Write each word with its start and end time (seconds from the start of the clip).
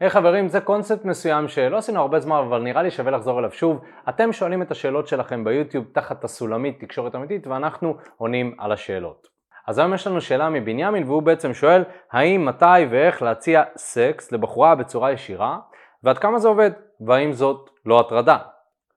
היי 0.00 0.08
hey, 0.08 0.12
חברים, 0.12 0.48
זה 0.48 0.60
קונספט 0.60 1.04
מסוים 1.04 1.48
שלא 1.48 1.76
עשינו 1.76 2.00
הרבה 2.00 2.20
זמן, 2.20 2.36
אבל 2.36 2.62
נראה 2.62 2.82
לי 2.82 2.90
שווה 2.90 3.10
לחזור 3.10 3.38
אליו 3.38 3.52
שוב. 3.52 3.80
אתם 4.08 4.32
שואלים 4.32 4.62
את 4.62 4.70
השאלות 4.70 5.08
שלכם 5.08 5.44
ביוטיוב 5.44 5.84
תחת 5.92 6.24
הסולמית 6.24 6.80
תקשורת 6.80 7.14
אמיתית, 7.14 7.46
ואנחנו 7.46 7.96
עונים 8.16 8.56
על 8.58 8.72
השאלות. 8.72 9.26
אז 9.66 9.78
היום 9.78 9.94
יש 9.94 10.06
לנו 10.06 10.20
שאלה 10.20 10.50
מבנימין, 10.50 11.04
והוא 11.04 11.22
בעצם 11.22 11.54
שואל, 11.54 11.84
האם, 12.12 12.46
מתי 12.46 12.86
ואיך 12.90 13.22
להציע 13.22 13.62
סקס 13.76 14.32
לבחורה 14.32 14.74
בצורה 14.74 15.12
ישירה, 15.12 15.58
ועד 16.02 16.18
כמה 16.18 16.38
זה 16.38 16.48
עובד, 16.48 16.70
והאם 17.00 17.32
זאת 17.32 17.70
לא 17.86 18.00
הטרדה. 18.00 18.38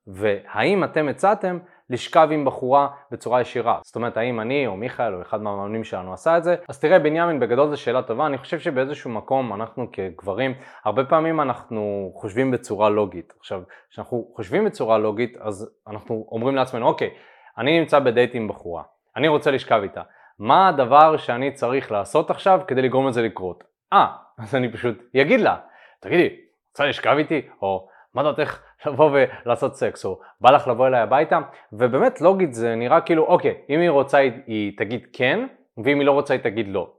והאם 0.07 0.83
אתם 0.83 1.07
הצעתם 1.07 1.59
לשכב 1.89 2.27
עם 2.31 2.45
בחורה 2.45 2.87
בצורה 3.11 3.41
ישירה. 3.41 3.79
זאת 3.83 3.95
אומרת, 3.95 4.17
האם 4.17 4.39
אני 4.39 4.67
או 4.67 4.77
מיכאל 4.77 5.15
או 5.15 5.21
אחד 5.21 5.41
מהמאמנים 5.41 5.83
שלנו 5.83 6.13
עשה 6.13 6.37
את 6.37 6.43
זה? 6.43 6.55
אז 6.69 6.79
תראה, 6.79 6.99
בנימין, 6.99 7.39
בגדול 7.39 7.69
זו 7.69 7.77
שאלה 7.77 8.01
טובה. 8.01 8.25
אני 8.25 8.37
חושב 8.37 8.59
שבאיזשהו 8.59 9.09
מקום 9.09 9.53
אנחנו 9.53 9.87
כגברים, 9.91 10.53
הרבה 10.85 11.05
פעמים 11.05 11.41
אנחנו 11.41 12.11
חושבים 12.15 12.51
בצורה 12.51 12.89
לוגית. 12.89 13.33
עכשיו, 13.39 13.61
כשאנחנו 13.89 14.31
חושבים 14.35 14.65
בצורה 14.65 14.97
לוגית, 14.97 15.37
אז 15.37 15.71
אנחנו 15.87 16.27
אומרים 16.31 16.55
לעצמנו, 16.55 16.87
אוקיי, 16.87 17.09
אני 17.57 17.79
נמצא 17.79 17.99
בדייט 17.99 18.35
עם 18.35 18.47
בחורה, 18.47 18.83
אני 19.17 19.27
רוצה 19.27 19.51
לשכב 19.51 19.79
איתה. 19.83 20.01
מה 20.39 20.67
הדבר 20.67 21.17
שאני 21.17 21.51
צריך 21.51 21.91
לעשות 21.91 22.29
עכשיו 22.29 22.59
כדי 22.67 22.81
לגרום 22.81 23.07
לזה 23.07 23.21
לקרות? 23.21 23.63
אה, 23.93 24.07
אז 24.39 24.55
אני 24.55 24.71
פשוט 24.71 25.03
אגיד 25.21 25.41
לה, 25.41 25.57
תגידי, 26.01 26.29
רוצה 26.71 26.85
לשכב 26.85 27.15
איתי? 27.17 27.41
או 27.61 27.87
מה 28.13 28.23
דעתך 28.23 28.59
לבוא 28.85 29.11
ולעשות 29.45 29.75
סקס, 29.75 30.05
או 30.05 30.19
בא 30.41 30.51
לך 30.51 30.67
לבוא 30.67 30.87
אליי 30.87 31.01
הביתה, 31.01 31.39
ובאמת 31.73 32.21
לוגית 32.21 32.53
זה 32.53 32.75
נראה 32.75 33.01
כאילו, 33.01 33.23
אוקיי, 33.23 33.55
אם 33.69 33.79
היא 33.79 33.89
רוצה 33.89 34.17
היא, 34.17 34.77
תגיד 34.77 35.07
כן, 35.13 35.47
ואם 35.83 35.99
היא 35.99 36.07
לא 36.07 36.11
רוצה 36.11 36.33
היא 36.33 36.41
תגיד 36.41 36.67
לא. 36.67 36.89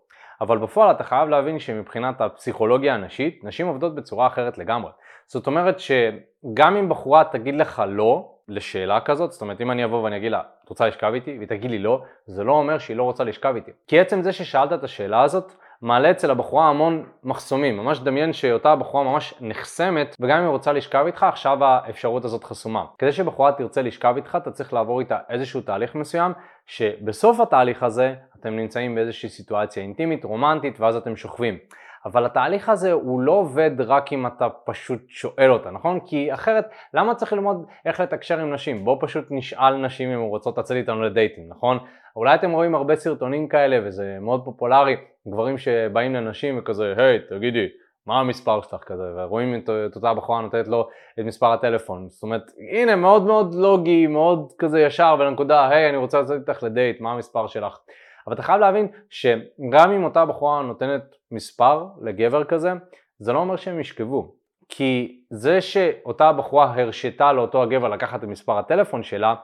אבל 0.40 0.58
בפועל 0.58 0.90
אתה 0.90 1.04
חייב 1.04 1.28
להבין 1.28 1.58
שמבחינת 1.58 2.20
הפסיכולוגיה 2.20 2.94
הנשית, 2.94 3.44
נשים 3.44 3.66
עובדות 3.66 3.94
בצורה 3.94 4.26
אחרת 4.26 4.58
לגמרי. 4.58 4.90
זאת 5.26 5.46
אומרת 5.46 5.76
שגם 5.80 6.76
אם 6.76 6.88
בחורה 6.88 7.24
תגיד 7.24 7.54
לך 7.54 7.82
לא 7.88 8.30
לשאלה 8.48 9.00
כזאת, 9.00 9.32
זאת 9.32 9.42
אומרת 9.42 9.60
אם 9.60 9.70
אני 9.70 9.84
אבוא 9.84 10.02
ואני 10.02 10.16
אגיד 10.16 10.32
לה, 10.32 10.42
את 10.64 10.68
רוצה 10.68 10.86
לשכב 10.86 11.12
איתי? 11.14 11.36
והיא 11.36 11.48
תגיד 11.48 11.70
לי 11.70 11.78
לא, 11.78 12.02
זה 12.26 12.44
לא 12.44 12.52
אומר 12.52 12.78
שהיא 12.78 12.96
לא 12.96 13.02
רוצה 13.02 13.24
לשכב 13.24 13.54
איתי. 13.54 13.70
כי 13.86 14.00
עצם 14.00 14.22
זה 14.22 14.32
ששאלת 14.32 14.72
את 14.72 14.84
השאלה 14.84 15.22
הזאת, 15.22 15.54
מעלה 15.84 16.10
אצל 16.10 16.30
הבחורה 16.30 16.68
המון 16.68 17.04
מחסומים, 17.24 17.76
ממש 17.76 18.00
דמיין 18.00 18.32
שאותה 18.32 18.72
הבחורה 18.72 19.04
ממש 19.04 19.34
נחסמת 19.40 20.16
וגם 20.20 20.38
אם 20.38 20.42
היא 20.42 20.50
רוצה 20.50 20.72
לשכב 20.72 21.02
איתך 21.06 21.22
עכשיו 21.22 21.64
האפשרות 21.64 22.24
הזאת 22.24 22.44
חסומה. 22.44 22.84
כדי 22.98 23.12
שבחורה 23.12 23.52
תרצה 23.52 23.82
לשכב 23.82 24.12
איתך 24.16 24.38
אתה 24.42 24.50
צריך 24.50 24.72
לעבור 24.72 25.00
איתה 25.00 25.18
איזשהו 25.28 25.60
תהליך 25.60 25.94
מסוים 25.94 26.32
שבסוף 26.66 27.40
התהליך 27.40 27.82
הזה 27.82 28.14
אתם 28.40 28.56
נמצאים 28.56 28.94
באיזושהי 28.94 29.28
סיטואציה 29.28 29.82
אינטימית, 29.82 30.24
רומנטית 30.24 30.80
ואז 30.80 30.96
אתם 30.96 31.16
שוכבים. 31.16 31.58
אבל 32.06 32.26
התהליך 32.26 32.68
הזה 32.68 32.92
הוא 32.92 33.20
לא 33.20 33.32
עובד 33.32 33.70
רק 33.78 34.12
אם 34.12 34.26
אתה 34.26 34.48
פשוט 34.48 35.00
שואל 35.08 35.50
אותה, 35.50 35.70
נכון? 35.70 36.00
כי 36.06 36.34
אחרת, 36.34 36.68
למה 36.94 37.14
צריך 37.14 37.32
ללמוד 37.32 37.66
איך 37.86 38.00
לתקשר 38.00 38.40
עם 38.40 38.52
נשים? 38.52 38.84
בואו 38.84 39.00
פשוט 39.00 39.24
נשאל 39.30 39.76
נשים 39.76 40.08
אם 40.08 40.18
הן 40.18 40.28
רוצות 40.28 40.58
לצאת 40.58 40.76
איתנו 40.76 41.02
לדייטים, 41.02 41.44
נכון? 41.48 41.78
אולי 42.16 42.34
אתם 42.34 42.50
רואים 42.50 42.74
הרבה 42.74 42.96
סרטונים 42.96 43.48
כאלה 43.48 43.78
וזה 43.84 44.16
מאוד 44.20 44.44
פופולרי, 44.44 44.96
גברים 45.28 45.58
שבאים 45.58 46.14
לנשים 46.14 46.58
וכזה, 46.58 46.94
היי, 46.96 47.18
תגידי, 47.28 47.66
מה 48.06 48.20
המספר 48.20 48.60
שלך 48.60 48.82
כזה, 48.86 49.02
ורואים 49.16 49.54
את, 49.54 49.70
את 49.90 49.96
אותה 49.96 50.14
בחורה 50.14 50.40
נותנת 50.40 50.68
לו 50.68 50.88
את 51.20 51.24
מספר 51.24 51.52
הטלפון, 51.52 52.08
זאת 52.08 52.22
אומרת, 52.22 52.42
הנה, 52.72 52.96
מאוד 52.96 53.22
מאוד 53.22 53.54
לוגי, 53.54 54.06
מאוד 54.06 54.52
כזה 54.58 54.80
ישר 54.80 55.16
ולנקודה, 55.18 55.68
היי, 55.68 55.88
אני 55.88 55.96
רוצה 55.96 56.20
לצאת 56.20 56.48
איתך 56.48 56.62
לדייט, 56.62 57.00
מה 57.00 57.12
המספר 57.12 57.46
שלך? 57.46 57.78
אבל 58.26 58.34
אתה 58.34 58.42
חייב 58.42 58.60
להבין 58.60 58.88
שגם 59.10 59.92
אם 59.92 60.04
אותה 60.04 60.26
בחורה 60.26 60.62
נותנת 60.62 61.02
מספר 61.30 61.86
לגבר 62.02 62.44
כזה, 62.44 62.72
זה 63.18 63.32
לא 63.32 63.38
אומר 63.38 63.56
שהם 63.56 63.80
ישכבו. 63.80 64.34
כי 64.68 65.20
זה 65.30 65.60
שאותה 65.60 66.32
בחורה 66.32 66.74
הרשתה 66.74 67.32
לאותו 67.32 67.62
הגבר 67.62 67.88
לקחת 67.88 68.24
את 68.24 68.28
מספר 68.28 68.58
הטלפון 68.58 69.02
שלה, 69.02 69.34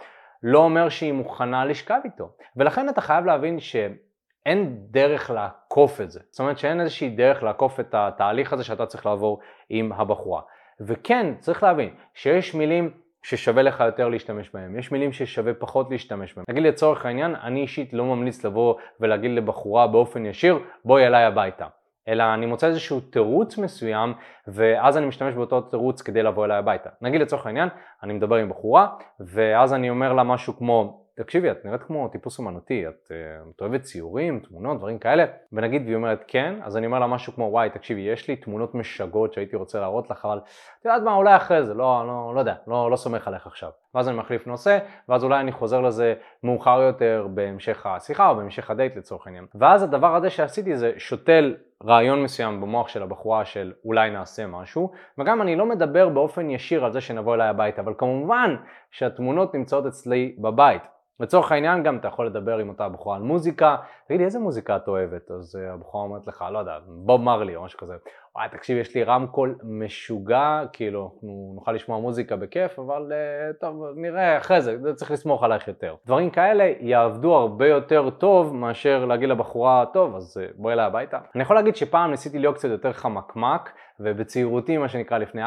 לא 0.42 0.58
אומר 0.58 0.88
שהיא 0.88 1.12
מוכנה 1.12 1.64
לשכב 1.64 2.00
איתו. 2.04 2.32
ולכן 2.56 2.88
אתה 2.88 3.00
חייב 3.00 3.24
להבין 3.24 3.60
שאין 3.60 4.76
דרך 4.90 5.30
לעקוף 5.70 6.00
את 6.00 6.10
זה. 6.10 6.20
זאת 6.30 6.40
אומרת 6.40 6.58
שאין 6.58 6.80
איזושהי 6.80 7.08
דרך 7.08 7.42
לעקוף 7.42 7.80
את 7.80 7.94
התהליך 7.94 8.52
הזה 8.52 8.64
שאתה 8.64 8.86
צריך 8.86 9.06
לעבור 9.06 9.38
עם 9.68 9.92
הבחורה. 9.92 10.40
וכן, 10.80 11.34
צריך 11.38 11.62
להבין 11.62 11.94
שיש 12.14 12.54
מילים 12.54 12.90
ששווה 13.22 13.62
לך 13.62 13.80
יותר 13.86 14.08
להשתמש 14.08 14.50
בהם, 14.54 14.78
יש 14.78 14.92
מילים 14.92 15.12
ששווה 15.12 15.54
פחות 15.54 15.90
להשתמש 15.90 16.34
בהם. 16.34 16.44
נגיד 16.50 16.62
לצורך 16.62 17.06
העניין, 17.06 17.34
אני 17.34 17.60
אישית 17.60 17.92
לא 17.92 18.04
ממליץ 18.04 18.44
לבוא 18.44 18.74
ולהגיד 19.00 19.30
לבחורה 19.30 19.86
באופן 19.86 20.26
ישיר, 20.26 20.58
בואי 20.84 21.06
אליי 21.06 21.24
הביתה. 21.24 21.66
אלא 22.08 22.34
אני 22.34 22.46
מוצא 22.46 22.66
איזשהו 22.66 23.00
תירוץ 23.00 23.58
מסוים 23.58 24.14
ואז 24.48 24.96
אני 24.96 25.06
משתמש 25.06 25.34
באותו 25.34 25.60
תירוץ 25.60 26.02
כדי 26.02 26.22
לבוא 26.22 26.44
אליי 26.44 26.56
הביתה. 26.56 26.90
נגיד 27.02 27.20
לצורך 27.20 27.46
העניין, 27.46 27.68
אני 28.02 28.12
מדבר 28.12 28.36
עם 28.36 28.48
בחורה 28.48 28.88
ואז 29.20 29.74
אני 29.74 29.90
אומר 29.90 30.12
לה 30.12 30.22
משהו 30.22 30.56
כמו 30.56 31.04
תקשיבי, 31.22 31.50
את 31.50 31.64
נראית 31.64 31.82
כמו 31.82 32.08
טיפוס 32.08 32.38
אומנותי, 32.38 32.88
את, 32.88 33.12
את 33.54 33.60
אוהבת 33.60 33.82
ציורים, 33.82 34.40
תמונות, 34.40 34.78
דברים 34.78 34.98
כאלה, 34.98 35.24
ונגיד 35.52 35.82
והיא 35.84 35.96
אומרת 35.96 36.24
כן, 36.28 36.54
אז 36.62 36.76
אני 36.76 36.86
אומר 36.86 36.98
לה 36.98 37.06
משהו 37.06 37.32
כמו 37.32 37.44
וואי, 37.44 37.70
תקשיבי, 37.70 38.00
יש 38.00 38.28
לי 38.28 38.36
תמונות 38.36 38.74
משגעות 38.74 39.32
שהייתי 39.32 39.56
רוצה 39.56 39.80
להראות 39.80 40.10
לך, 40.10 40.24
אבל 40.24 40.38
את 40.80 40.84
יודעת 40.84 41.02
מה, 41.02 41.14
אולי 41.14 41.36
אחרי 41.36 41.64
זה, 41.64 41.74
לא, 41.74 42.06
לא, 42.06 42.32
לא 42.34 42.40
יודע, 42.40 42.54
לא, 42.66 42.90
לא 42.90 42.96
סומך 42.96 43.28
עליך 43.28 43.46
עכשיו. 43.46 43.70
ואז 43.94 44.08
אני 44.08 44.16
מחליף 44.16 44.46
נושא, 44.46 44.78
ואז 45.08 45.24
אולי 45.24 45.40
אני 45.40 45.52
חוזר 45.52 45.80
לזה 45.80 46.14
מאוחר 46.42 46.80
יותר 46.80 47.26
בהמשך 47.34 47.86
השיחה 47.86 48.28
או 48.28 48.36
בהמשך 48.36 48.70
הדייט 48.70 48.96
לצורך 48.96 49.26
העניין. 49.26 49.46
ואז 49.54 49.82
הדבר 49.82 50.16
הזה 50.16 50.30
שעשיתי 50.30 50.76
זה 50.76 50.92
שותל 50.98 51.56
רעיון 51.84 52.22
מסוים 52.22 52.60
במוח 52.60 52.88
של 52.88 53.02
הבחורה 53.02 53.44
של 53.44 53.72
אולי 53.84 54.10
נעשה 54.10 54.46
משהו, 54.46 54.90
וגם 55.18 55.42
אני 55.42 55.56
לא 55.56 55.66
מדבר 55.66 56.08
באופן 56.08 56.50
ישיר 56.50 56.84
על 56.84 56.92
זה 56.92 57.00
שנבוא 57.00 57.34
אליי 57.34 57.48
הביתה, 57.48 57.82
אבל 57.82 57.94
כמובן 57.98 58.56
שהתמונות 58.90 59.54
נמצאות 59.54 59.86
אצלי 59.86 60.36
בבית. 60.38 60.82
לצורך 61.20 61.52
העניין 61.52 61.82
גם 61.82 61.96
אתה 61.96 62.08
יכול 62.08 62.26
לדבר 62.26 62.58
עם 62.58 62.68
אותה 62.68 62.88
בחורה 62.88 63.16
על 63.16 63.22
מוזיקה, 63.22 63.76
תגידי 64.06 64.24
איזה 64.24 64.38
מוזיקה 64.38 64.76
את 64.76 64.88
אוהבת? 64.88 65.30
אז 65.30 65.56
uh, 65.56 65.74
הבחורה 65.74 66.04
אומרת 66.04 66.26
לך, 66.26 66.44
לא 66.52 66.58
יודע, 66.58 66.78
בוב 66.86 67.20
מרלי 67.20 67.56
או 67.56 67.64
משהו 67.64 67.78
כזה, 67.78 67.94
וואי 68.36 68.48
תקשיב 68.48 68.78
יש 68.78 68.94
לי 68.94 69.04
רמקול 69.04 69.58
משוגע, 69.62 70.62
כאילו 70.72 71.18
נוכל 71.54 71.72
לשמוע 71.72 71.98
מוזיקה 71.98 72.36
בכיף, 72.36 72.78
אבל 72.78 73.12
uh, 73.12 73.60
טוב 73.60 73.84
נראה 73.96 74.38
אחרי 74.38 74.60
זה, 74.60 74.78
זה 74.82 74.94
צריך 74.94 75.10
לסמוך 75.10 75.42
עלייך 75.42 75.68
יותר. 75.68 75.94
דברים 76.06 76.30
כאלה 76.30 76.72
יעבדו 76.80 77.34
הרבה 77.34 77.68
יותר 77.68 78.10
טוב 78.10 78.56
מאשר 78.56 79.04
להגיד 79.04 79.28
לבחורה, 79.28 79.84
טוב 79.92 80.16
אז 80.16 80.40
uh, 80.42 80.52
בואי 80.56 80.74
אליי 80.74 80.84
הביתה. 80.84 81.18
אני 81.34 81.42
יכול 81.42 81.56
להגיד 81.56 81.76
שפעם 81.76 82.10
ניסיתי 82.10 82.38
להיות 82.38 82.54
קצת 82.54 82.68
יותר 82.68 82.92
חמקמק, 82.92 83.70
ובצעירותי 84.00 84.78
מה 84.78 84.88
שנקרא 84.88 85.18
לפני 85.18 85.42
4-5 85.44 85.46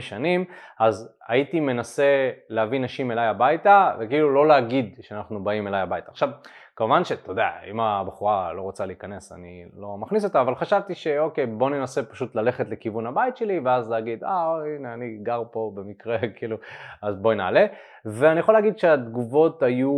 שנים, 0.00 0.44
אז 0.80 1.16
הייתי 1.28 1.60
מנסה 1.60 2.30
להביא 2.48 2.80
נשים 2.80 3.10
אליי 3.10 3.26
הביתה, 3.26 3.94
וכאילו 4.00 4.34
לא 4.34 4.46
להגיד 4.46 4.98
שאנחנו 5.00 5.44
באים 5.44 5.68
אליי 5.68 5.80
הביתה. 5.80 6.10
עכשיו, 6.10 6.28
כמובן 6.76 7.04
שאתה 7.04 7.32
יודע, 7.32 7.48
אם 7.70 7.80
הבחורה 7.80 8.52
לא 8.52 8.62
רוצה 8.62 8.86
להיכנס 8.86 9.32
אני 9.32 9.64
לא 9.76 9.96
מכניס 9.98 10.24
אותה, 10.24 10.40
אבל 10.40 10.54
חשבתי 10.54 10.94
שאוקיי 10.94 11.46
בוא 11.46 11.70
ננסה 11.70 12.02
פשוט 12.02 12.34
ללכת 12.34 12.68
לכיוון 12.68 13.06
הבית 13.06 13.36
שלי 13.36 13.58
ואז 13.58 13.90
להגיד 13.90 14.24
אה 14.24 14.58
הנה 14.76 14.94
אני 14.94 15.18
גר 15.22 15.42
פה 15.52 15.72
במקרה 15.74 16.18
כאילו 16.36 16.56
אז 17.02 17.16
בואי 17.16 17.36
נעלה. 17.36 17.66
ואני 18.04 18.40
יכול 18.40 18.54
להגיד 18.54 18.78
שהתגובות 18.78 19.62
היו 19.62 19.92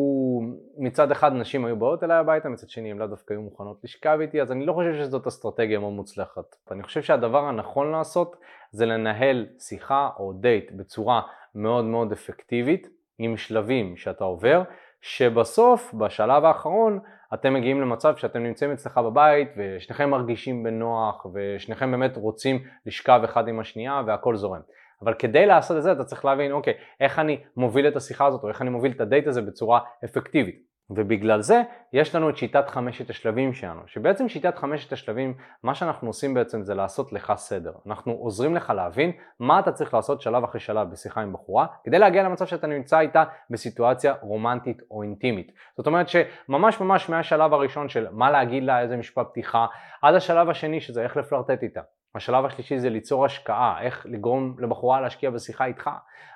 מצד 0.78 1.10
אחד 1.10 1.32
נשים 1.32 1.64
היו 1.64 1.76
באות 1.76 2.04
אליי 2.04 2.16
הביתה 2.16 2.48
מצד 2.48 2.69
שני 2.69 2.91
הן 2.91 2.98
לא 2.98 3.06
דווקא 3.06 3.34
היו 3.34 3.43
מוכנות 3.43 3.81
לשכב 3.84 4.19
איתי 4.20 4.43
אז 4.43 4.53
אני 4.53 4.66
לא 4.66 4.72
חושב 4.72 4.94
שזאת 4.94 5.26
אסטרטגיה 5.26 5.78
מאוד 5.78 5.93
מוצלחת. 5.93 6.56
אני 6.70 6.82
חושב 6.82 7.03
שהדבר 7.03 7.44
הנכון 7.44 7.93
לעשות 7.93 8.37
זה 8.70 8.87
לנהל 8.87 9.47
שיחה 9.58 10.08
או 10.19 10.32
דייט 10.32 10.72
בצורה 10.72 11.20
מאוד 11.54 11.84
מאוד 11.84 12.12
אפקטיבית 12.12 12.88
עם 13.19 13.37
שלבים 13.37 13.97
שאתה 13.97 14.25
עובר 14.25 14.62
שבסוף, 15.06 15.94
בשלב 15.94 16.44
האחרון, 16.44 16.99
אתם 17.34 17.55
מגיעים 17.55 17.81
למצב 17.81 18.17
שאתם 18.17 18.43
נמצאים 18.43 18.72
אצלך 18.72 18.99
בבית 18.99 19.49
ושניכם 19.56 20.11
מרגישים 20.11 20.62
בנוח 20.62 21.27
ושניכם 21.34 21.91
באמת 21.91 22.17
רוצים 22.17 22.62
לשכב 22.87 23.21
אחד 23.25 23.49
עם 23.49 23.61
השנייה 23.61 24.03
והכל 24.06 24.37
זורם. 24.37 24.61
אבל 25.03 25.14
כדי 25.14 25.47
לעשות 25.47 25.76
את 25.76 25.82
זה 25.82 25.93
אתה 25.93 26.05
צריך 26.05 26.25
להבין, 26.25 26.53
אוקיי, 26.53 26.75
איך 27.00 27.19
אני 27.19 27.41
מוביל 27.56 27.88
את 27.88 27.97
השיחה 27.97 28.26
הזאת 28.26 28.43
או 28.43 28.49
איך 28.49 28.62
אני 28.62 28.70
מוביל 28.70 28.93
את 28.93 29.00
הדייט 29.00 29.26
הזה 29.26 29.43
בצורה 29.43 29.81
אפקטיבית. 30.05 30.56
ובגלל 30.91 31.41
זה 31.41 31.62
יש 31.93 32.15
לנו 32.15 32.31
את 32.31 32.37
שיטת 32.37 32.69
חמשת 32.69 33.11
השלבים 33.11 33.53
שלנו, 33.53 33.81
שבעצם 33.87 34.29
שיטת 34.29 34.59
חמשת 34.59 34.93
השלבים, 34.93 35.35
מה 35.62 35.75
שאנחנו 35.75 36.09
עושים 36.09 36.35
בעצם 36.35 36.62
זה 36.62 36.75
לעשות 36.75 37.12
לך 37.12 37.33
סדר. 37.37 37.73
אנחנו 37.87 38.12
עוזרים 38.12 38.55
לך 38.56 38.73
להבין 38.77 39.12
מה 39.41 39.59
אתה 39.59 39.73
צריך 39.73 39.94
לעשות 39.94 40.21
שלב 40.21 40.44
אחרי 40.44 40.61
שלב 40.61 40.91
בשיחה 40.91 41.21
עם 41.21 41.33
בחורה, 41.33 41.67
כדי 41.85 41.99
להגיע 41.99 42.23
למצב 42.23 42.47
שאתה 42.47 42.67
נמצא 42.67 43.00
איתה 43.00 43.25
בסיטואציה 43.50 44.15
רומנטית 44.21 44.83
או 44.91 45.03
אינטימית. 45.03 45.53
זאת 45.77 45.87
אומרת 45.87 46.06
שממש 46.09 46.81
ממש 46.81 47.09
מהשלב 47.09 47.53
הראשון 47.53 47.88
של 47.88 48.06
מה 48.11 48.31
להגיד 48.31 48.62
לה, 48.62 48.81
איזה 48.81 48.97
משפט 48.97 49.27
פתיחה, 49.31 49.67
עד 50.03 50.15
השלב 50.15 50.49
השני 50.49 50.81
שזה 50.81 51.03
איך 51.03 51.17
לפלרטט 51.17 51.62
איתה. 51.62 51.81
השלב 52.16 52.44
השלישי 52.44 52.78
זה 52.78 52.90
ליצור 52.90 53.24
השקעה, 53.24 53.82
איך 53.82 54.06
לגרום 54.08 54.56
לבחורה 54.58 55.00
להשקיע 55.00 55.30
בשיחה 55.30 55.64
איתך. 55.64 55.90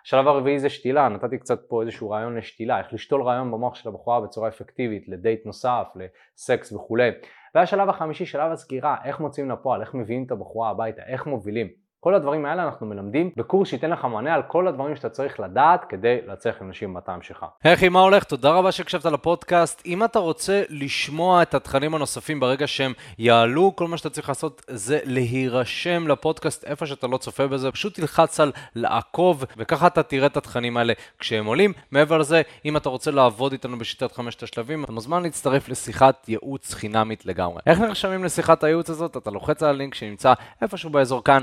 השלב 0.05 0.27
הרביעי 0.29 0.59
זה 0.59 0.69
שתילה, 0.69 1.09
נתתי 1.09 1.39
קצת 1.39 1.61
פה 1.69 1.83
איזשהו 1.83 2.11
רעיון 2.11 2.37
לשתילה, 2.37 2.79
איך 2.79 2.93
לשתול 2.93 3.23
רעיון 3.23 3.51
במוח 3.51 3.75
של 3.75 3.89
הבחורה 3.89 4.21
בצורה 4.21 4.49
אפקטיבית, 4.49 5.09
לדייט 5.09 5.47
נוסף, 5.47 5.87
לסקס 5.95 6.73
וכולי. 6.73 7.11
והשלב 7.55 7.89
החמישי, 7.89 8.27
שלב 8.27 8.53
הסגירה, 8.53 8.97
איך 9.05 9.21
מוצאים 9.21 9.51
לפועל, 9.51 9.81
איך 9.81 9.95
מביאים 9.95 10.25
את 10.25 10.31
הבחורה 10.31 10.71
הביתה, 10.71 11.03
איך 11.07 11.27
מובילים. 11.27 11.90
כל 12.03 12.15
הדברים 12.15 12.47
האלה 12.47 12.65
אנחנו 12.65 12.87
מלמדים 12.87 13.31
בקורס 13.37 13.69
שייתן 13.69 13.91
לך 13.91 14.05
מענה 14.05 14.35
על 14.35 14.43
כל 14.43 14.69
הדברים 14.69 14.97
שאתה 14.97 15.09
צריך 15.09 15.41
לדעת 15.41 15.85
כדי 15.89 16.19
להצליח 16.27 16.57
עם 16.61 16.69
אנשים 16.69 16.95
בטעם 16.95 17.23
שלך. 17.23 17.47
היי 17.65 17.75
אחי, 17.75 17.89
מה 17.89 18.01
הולך? 18.01 18.25
תודה 18.25 18.51
רבה 18.51 18.73
שהקשבת 18.73 19.05
לפודקאסט. 19.05 19.83
אם 19.87 20.05
אתה 20.05 20.19
רוצה 20.19 20.63
לשמוע 20.69 21.43
את 21.43 21.55
התכנים 21.55 21.95
הנוספים 21.95 22.41
ברגע 22.41 22.67
שהם 22.67 22.93
יעלו, 23.19 23.77
כל 23.77 23.89
מה 23.89 23.97
שאתה 23.97 24.11
צריך 24.11 24.29
לעשות 24.29 24.63
זה 24.71 24.99
להירשם 25.05 26.09
לפודקאסט 26.09 26.65
איפה 26.65 26.87
שאתה 26.87 27.07
לא 27.07 27.17
צופה 27.17 27.47
בזה, 27.47 27.73
פשוט 27.73 27.95
תלחץ 27.95 28.41
על 28.41 28.53
לעקוב, 28.75 29.45
וככה 29.57 29.87
אתה 29.87 30.03
תראה 30.03 30.27
את 30.27 30.37
התכנים 30.37 30.77
האלה 30.77 30.93
כשהם 31.19 31.47
עולים. 31.47 31.73
מעבר 31.91 32.19
לזה, 32.19 32.43
אם 32.65 32.77
אתה 32.77 32.89
רוצה 32.89 33.11
לעבוד 33.11 33.53
איתנו 33.53 33.79
בשיטת 33.79 34.13
חמשת 34.13 34.43
השלבים, 34.43 34.85
אתה 34.85 34.93
מוזמן 34.93 35.23
להצטרף 35.23 35.69
לשיחת 35.69 36.29
ייעוץ 36.29 36.75
חינמית 36.75 37.27
לגמרי. 37.27 37.61
איך 37.67 37.81
נרשמים 37.81 38.25
לשיחת 38.25 38.65
הייעוץ 38.65 38.91
הזאת? 38.91 39.17
אתה 39.17 39.31
לוחץ 39.31 39.63
על 39.63 39.69
הלינק 39.69 39.95
שנמצא 39.95 40.33
איפשהו 40.63 40.91
באזור 40.91 41.25
כאן, 41.25 41.43